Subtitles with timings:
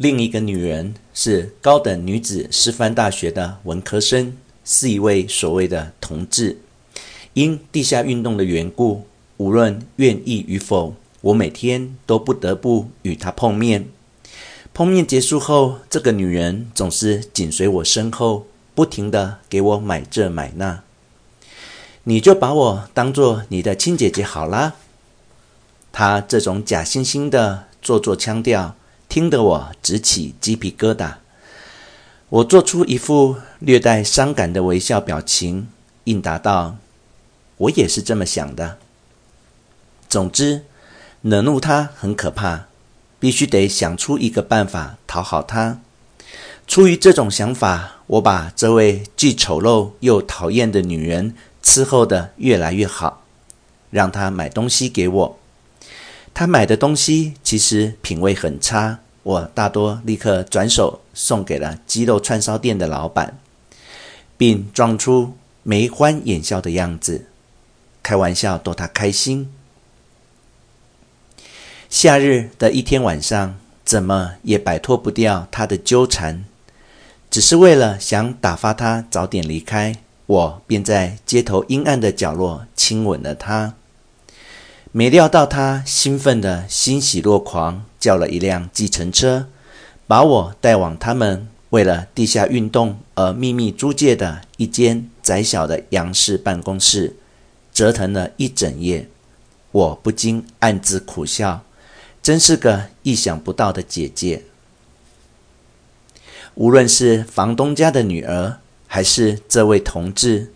[0.00, 4.34] 另一个女人是高等女子师范大学的文科生，
[4.64, 6.56] 是一位所谓的同志。
[7.34, 13.88] 因地下运动的缘故，无论愿意与否，我每天都不得不与她碰面。
[14.72, 20.82] 碰面结束后，这个女人总是紧随我身后，不停地给我买这买那。
[22.04, 24.76] 你就把我当做你的亲姐姐好啦。
[25.92, 28.76] 她这种假惺惺的做作腔调。
[29.10, 31.14] 听得我直起鸡皮疙瘩，
[32.28, 35.66] 我做出一副略带伤感的微笑表情，
[36.04, 36.76] 应答道
[37.58, 38.78] ：“我也是这么想的。”
[40.08, 40.62] 总之，
[41.22, 42.66] 惹怒他很可怕，
[43.18, 45.80] 必须得想出一个办法讨好他。
[46.68, 51.34] 出于这种想法，我把这位既丑陋又讨厌的女人
[51.64, 53.24] 伺候得越来越好，
[53.90, 55.39] 让她买东西给我。
[56.32, 63.38] 他买的东西其实品味很差，我大多立刻转手送给了鸡肉串烧店的老板，
[64.38, 67.26] 并装出眉欢眼笑的样子，
[68.02, 69.52] 开玩笑逗他开心。
[71.90, 76.44] 夏日的一天晚上，怎么也摆脱不掉他的纠缠，
[77.30, 83.74] 只是为了想打发他早点离开，我便在街头阴暗的角落亲吻了他。
[84.92, 89.46] 没料到他兴奋得欣喜若狂，叫了一辆计程车，
[90.08, 97.14] 把我带往他们为了地下运动而秘密租借的一间窄小的洋式办公室，
[97.72, 99.08] 折腾了一整夜。
[99.70, 101.62] 我不禁暗自苦笑，
[102.20, 104.42] 真是个意想不到的姐姐。
[106.56, 110.52] 无论是房东家的女儿，还是这位同志，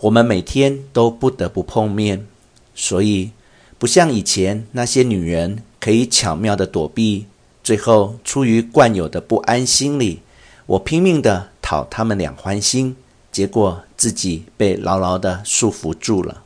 [0.00, 2.26] 我们每天都不得不碰面，
[2.74, 3.30] 所以。
[3.78, 7.26] 不像以前那些女人可以巧妙的躲避，
[7.62, 10.22] 最后出于惯有的不安心理，
[10.64, 12.96] 我拼命的讨他们俩欢心，
[13.30, 16.42] 结果自己被牢牢的束缚住了。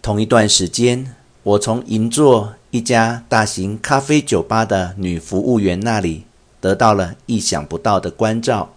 [0.00, 6.24] 同一段时间，我从银座一家大型咖啡酒吧的女服务员那里
[6.60, 8.72] 得到了意想不到的关照，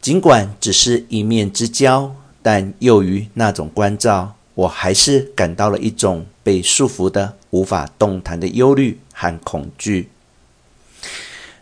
[0.00, 4.34] 尽管只是一面之交，但由于那种关照。
[4.54, 10.08] 我还是感到了一种被束缚的无法动弹的忧虑和恐惧。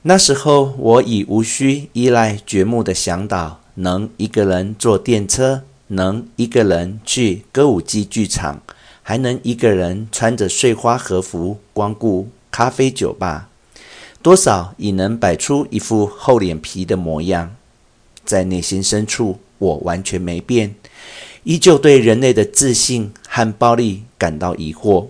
[0.02, 8.60] 那时候，我已无需依赖掘墓的向导，能一个人坐电车，能一个人去歌舞伎剧场，
[9.02, 13.48] 还能一个人穿着碎花和服光顾咖啡酒吧，
[14.20, 17.54] 多少已能摆出一副厚脸皮的模样。
[18.24, 20.74] 在内心深处，我完全没变。
[21.44, 25.08] 依旧对人类的自信和暴力感到疑惑、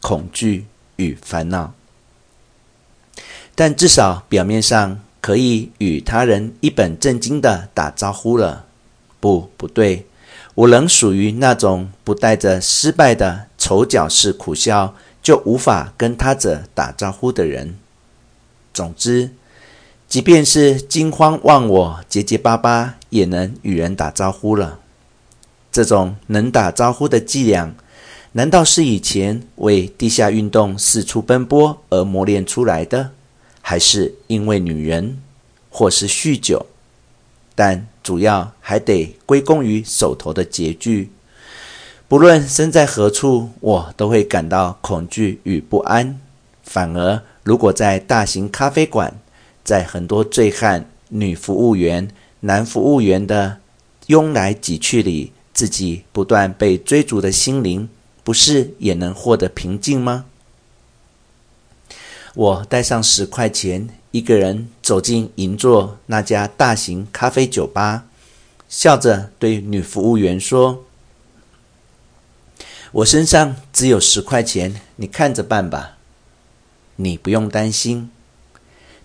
[0.00, 0.66] 恐惧
[0.96, 1.72] 与烦恼，
[3.54, 8.66] 但至少表面上可以与他人一本正经的打招呼了。
[9.20, 10.06] 不，不对，
[10.54, 17.78] 我仍属于那种不带着失败的丑角式苦笑就无法跟他者打招呼的人。
[18.74, 19.30] 总之，
[20.08, 24.80] 即便是惊慌忘我、结结巴巴，也能与人打招呼了。
[25.74, 27.74] 这种能打招呼的伎俩，
[28.30, 33.10] 难道是以前为地下运动四处奔波而磨练出来的，
[33.60, 35.20] 还是因为女人，
[35.68, 36.64] 或是酗酒？
[37.56, 41.10] 但主要还得归功于手头的拮据。
[42.06, 46.20] 不论身在何处，我都会感到恐惧与不安。
[46.62, 49.18] 反而，如果在大型咖啡馆，
[49.64, 52.08] 在很多醉汉、女服务员、
[52.38, 53.58] 男服务员的
[54.06, 57.88] 拥来挤去里，自己不断被追逐的心灵，
[58.24, 60.26] 不是也能获得平静吗？
[62.34, 68.06] 我带上十块钱，一个人走进银座那家大型咖啡酒吧，
[68.68, 70.84] 笑着对女服务员说
[72.90, 75.96] ：“我身上只有十块钱，你看着办吧。
[76.96, 78.10] 你不用担心。”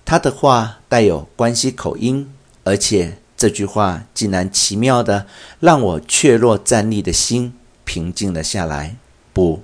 [0.04, 3.20] 他的话带有关西口音，而且。
[3.40, 5.26] 这句话竟然奇妙的
[5.62, 7.54] 让我怯弱站立的心
[7.86, 8.98] 平静了下来。
[9.32, 9.64] 不，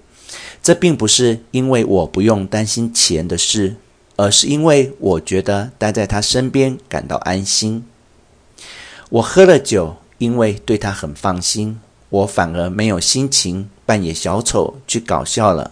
[0.64, 3.76] 这并不是因为我不用担心钱的事，
[4.16, 7.86] 而是因为我觉得待在他身边感到安心。
[9.10, 15.72] 我喝了酒，因为对他很放心，我反而没有心情扮演小丑去搞笑了，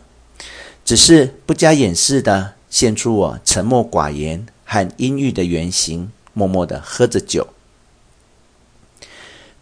[0.83, 7.47] 只是不加掩饰地现出我沉默寡言和阴郁的原型，默默地喝着酒。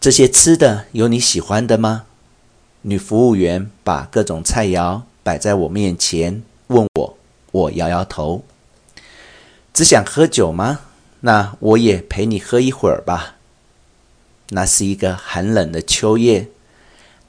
[0.01, 2.05] 这些吃的有你喜欢的吗？
[2.81, 7.17] 女服务员把各种菜肴摆在我面前，问我。
[7.51, 8.43] 我摇摇头。
[9.71, 10.79] 只想喝酒吗？
[11.19, 13.35] 那我也陪你喝一会儿吧。
[14.49, 16.47] 那是一个寒冷的秋夜，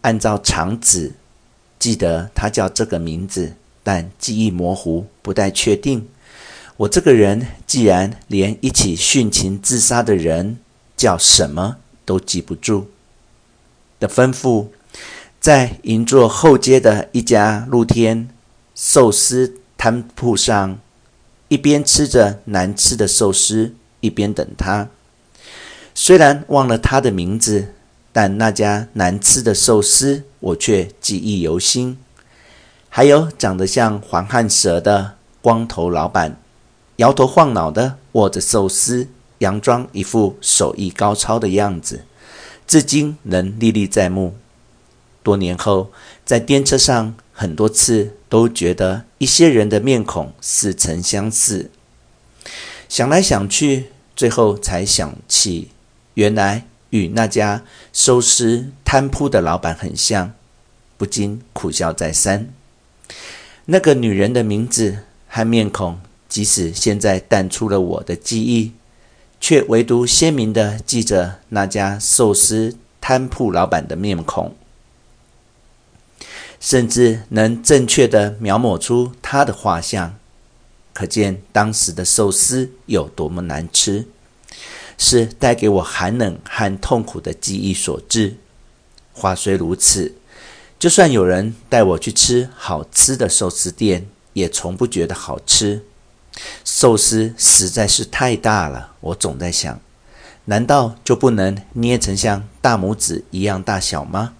[0.00, 1.12] 按照常址，
[1.78, 3.52] 记得他叫这个名字，
[3.82, 6.08] 但记忆模糊，不太确定。
[6.78, 10.56] 我这个人既然连一起殉情自杀的人
[10.96, 12.90] 叫什么都记不住
[13.99, 14.66] 的吩咐，
[15.40, 18.28] 在银座后街的一家露天
[18.75, 20.78] 寿司摊铺上，
[21.49, 24.88] 一边吃着难吃的寿司，一边等他。
[25.94, 27.75] 虽然忘了他的名字，
[28.12, 31.98] 但那家难吃的寿司我却记忆犹新。
[32.88, 36.37] 还有长得像黄汉蛇的光头老板，
[36.96, 39.08] 摇头晃脑的握着寿司，
[39.42, 42.04] 佯装一副手艺高超的样子，
[42.66, 44.36] 至今仍历历在目。
[45.22, 45.92] 多年后，
[46.24, 51.70] 在电车上，很多次都觉得一些人的面孔似曾相识。
[52.88, 55.68] 想来想去，最后才想起。
[56.14, 57.62] 原来与那家
[57.92, 60.34] 收尸摊铺的老板很像，
[60.96, 62.52] 不禁苦笑再三。
[63.64, 65.98] 那个女人的名字和面孔，
[66.28, 68.72] 即使现在淡出了我的记忆，
[69.42, 74.54] 却唯独鲜明地记着那家寿司摊铺老板的面孔，
[76.60, 80.16] 甚至能正确地描摹出他的画像，
[80.94, 84.06] 可见当时的寿司有多么难吃。
[84.96, 88.36] 是带给我寒冷和痛苦的记忆所致。
[89.12, 90.14] 话虽如此，
[90.78, 95.82] 就算有人带我去吃好吃的寿司店，也从不觉得好吃。
[96.64, 99.81] 寿司实在是太大了，我总在想，
[100.46, 104.34] 难道就不能捏成像大拇指一样大小吗？